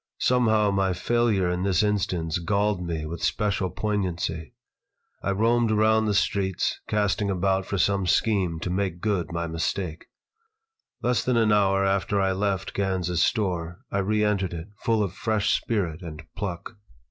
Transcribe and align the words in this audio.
Somehow 0.17 0.71
my 0.71 0.93
failure 0.93 1.47
in 1.51 1.61
this 1.61 1.83
instance 1.83 2.39
galled 2.39 2.81
me 2.83 3.05
with 3.05 3.21
special 3.23 3.69
poignancy. 3.69 4.55
I 5.21 5.29
roamed 5.29 5.69
around 5.69 6.05
the 6.07 6.15
streets, 6.15 6.79
casting 6.87 7.29
about 7.29 7.67
for 7.67 7.77
some 7.77 8.07
scheme 8.07 8.59
to 8.61 8.71
make 8.71 8.99
good 8.99 9.31
my 9.31 9.45
mistake 9.45 10.07
Less 11.03 11.23
than 11.23 11.37
an 11.37 11.51
hour 11.51 11.85
after 11.85 12.19
I 12.19 12.31
left 12.31 12.73
Gans's 12.73 13.21
store 13.21 13.81
I 13.91 13.99
re 13.99 14.23
entered 14.23 14.55
it, 14.55 14.69
full 14.79 15.03
of 15.03 15.13
fresh 15.13 15.51
spirit 15.55 16.01
and 16.01 16.23
pluck. 16.35 16.77